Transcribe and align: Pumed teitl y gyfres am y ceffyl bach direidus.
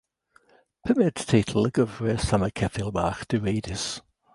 Pumed 0.87 1.21
teitl 1.33 1.69
y 1.71 1.73
gyfres 1.79 2.27
am 2.39 2.49
y 2.49 2.51
ceffyl 2.63 2.93
bach 3.01 3.25
direidus. 3.35 3.89